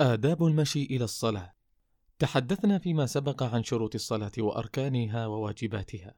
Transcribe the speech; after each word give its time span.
آداب 0.00 0.44
المشي 0.44 0.84
إلى 0.84 1.04
الصلاة. 1.04 1.52
تحدثنا 2.18 2.78
فيما 2.78 3.06
سبق 3.06 3.42
عن 3.42 3.64
شروط 3.64 3.94
الصلاة 3.94 4.32
وأركانها 4.38 5.26
وواجباتها. 5.26 6.14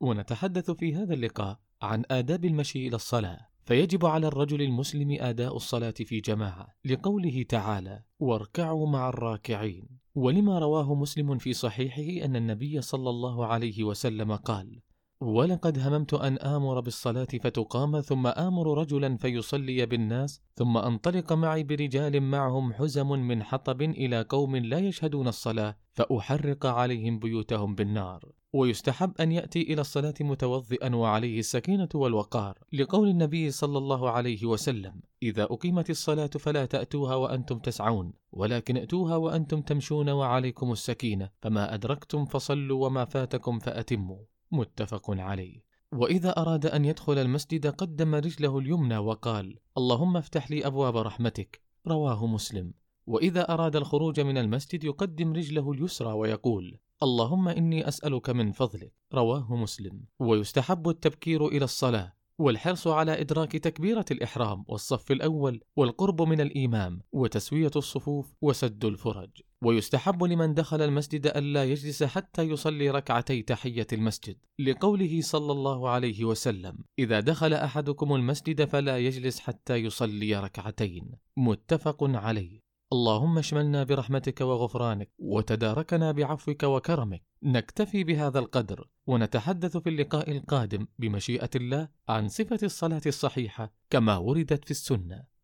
ونتحدث 0.00 0.70
في 0.70 0.94
هذا 0.94 1.14
اللقاء 1.14 1.60
عن 1.82 2.02
آداب 2.10 2.44
المشي 2.44 2.88
إلى 2.88 2.96
الصلاة. 2.96 3.48
فيجب 3.64 4.06
على 4.06 4.26
الرجل 4.26 4.62
المسلم 4.62 5.16
أداء 5.20 5.56
الصلاة 5.56 5.90
في 5.90 6.20
جماعة 6.20 6.68
لقوله 6.84 7.42
تعالى 7.48 8.02
واركعوا 8.18 8.86
مع 8.86 9.08
الراكعين 9.08 9.88
ولما 10.14 10.58
رواه 10.58 10.94
مسلم 10.94 11.38
في 11.38 11.52
صحيحه 11.52 12.24
أن 12.24 12.36
النبي 12.36 12.80
صلى 12.80 13.10
الله 13.10 13.46
عليه 13.46 13.84
وسلم 13.84 14.36
قال 14.36 14.80
ولقد 15.20 15.78
هممت 15.78 16.14
أن 16.14 16.38
آمر 16.38 16.80
بالصلاة 16.80 17.28
فتقام 17.42 18.00
ثم 18.00 18.26
آمر 18.26 18.78
رجلا 18.78 19.16
فيصلي 19.16 19.86
بالناس 19.86 20.40
ثم 20.54 20.76
أنطلق 20.76 21.32
معي 21.32 21.62
برجال 21.62 22.20
معهم 22.20 22.72
حزم 22.72 23.08
من 23.08 23.42
حطب 23.42 23.82
إلى 23.82 24.22
قوم 24.22 24.56
لا 24.56 24.78
يشهدون 24.78 25.28
الصلاة 25.28 25.76
فأحرق 25.92 26.66
عليهم 26.66 27.18
بيوتهم 27.18 27.74
بالنار. 27.74 28.32
ويستحب 28.52 29.12
أن 29.20 29.32
يأتي 29.32 29.62
إلى 29.62 29.80
الصلاة 29.80 30.14
متوضئا 30.20 30.94
وعليه 30.94 31.38
السكينة 31.38 31.88
والوقار 31.94 32.58
لقول 32.72 33.08
النبي 33.08 33.50
صلى 33.50 33.78
الله 33.78 34.10
عليه 34.10 34.46
وسلم 34.46 35.00
إذا 35.22 35.42
أقيمت 35.42 35.90
الصلاة 35.90 36.26
فلا 36.26 36.66
تأتوها 36.66 37.14
وأنتم 37.14 37.58
تسعون 37.58 38.12
ولكن 38.32 38.76
ائتوها 38.76 39.16
وأنتم 39.16 39.60
تمشون 39.60 40.08
وعليكم 40.08 40.72
السكينة 40.72 41.30
فما 41.42 41.74
أدركتم 41.74 42.24
فصلوا 42.24 42.86
وما 42.86 43.04
فاتكم 43.04 43.58
فأتموا. 43.58 44.37
متفق 44.52 45.10
عليه. 45.10 45.68
وإذا 45.92 46.30
أراد 46.30 46.66
أن 46.66 46.84
يدخل 46.84 47.18
المسجد 47.18 47.66
قدم 47.66 48.14
رجله 48.14 48.58
اليمنى 48.58 48.98
وقال 48.98 49.58
اللهم 49.78 50.16
افتح 50.16 50.50
لي 50.50 50.66
أبواب 50.66 50.96
رحمتك. 50.96 51.62
رواه 51.86 52.26
مسلم. 52.26 52.74
وإذا 53.06 53.54
أراد 53.54 53.76
الخروج 53.76 54.20
من 54.20 54.38
المسجد 54.38 54.84
يقدم 54.84 55.32
رجله 55.32 55.72
اليسرى 55.72 56.12
ويقول 56.12 56.78
اللهم 57.02 57.48
إني 57.48 57.88
أسألك 57.88 58.30
من 58.30 58.52
فضلك. 58.52 58.92
رواه 59.14 59.56
مسلم. 59.56 60.04
ويستحب 60.18 60.88
التبكير 60.88 61.46
إلى 61.46 61.64
الصلاة 61.64 62.12
والحرص 62.38 62.86
على 62.86 63.20
إدراك 63.20 63.52
تكبيرة 63.52 64.04
الإحرام 64.10 64.64
والصف 64.68 65.12
الأول 65.12 65.60
والقرب 65.76 66.22
من 66.22 66.40
الإمام 66.40 67.02
وتسوية 67.12 67.70
الصفوف 67.76 68.34
وسد 68.42 68.84
الفرج. 68.84 69.30
ويستحب 69.64 70.24
لمن 70.24 70.54
دخل 70.54 70.82
المسجد 70.82 71.26
ألا 71.26 71.64
يجلس 71.64 72.02
حتى 72.02 72.42
يصلي 72.42 72.90
ركعتي 72.90 73.42
تحية 73.42 73.86
المسجد. 73.92 74.36
لقوله 74.58 75.20
صلى 75.20 75.52
الله 75.52 75.88
عليه 75.88 76.24
وسلم 76.24 76.78
إذا 76.98 77.20
دخل 77.20 77.54
أحدكم 77.54 78.14
المسجد 78.14 78.64
فلا 78.64 78.98
يجلس 78.98 79.40
حتى 79.40 79.76
يصلي 79.76 80.40
ركعتين. 80.40 81.12
متفق 81.36 81.98
عليه. 82.02 82.60
اللهم 82.92 83.38
اشملنا 83.38 83.84
برحمتك 83.84 84.40
وغفرانك 84.40 85.10
وتداركنا 85.18 86.12
بعفوك 86.12 86.62
وكرمك. 86.62 87.22
نكتفي 87.42 88.04
بهذا 88.04 88.38
القدر 88.38 88.88
ونتحدث 89.06 89.76
في 89.76 89.88
اللقاء 89.88 90.30
القادم 90.30 90.86
بمشيئة 90.98 91.50
الله 91.56 91.88
عن 92.08 92.28
صفة 92.28 92.58
الصلاة 92.62 93.02
الصحيحة 93.06 93.72
كما 93.90 94.16
وردت 94.16 94.64
في 94.64 94.70
السنة. 94.70 95.37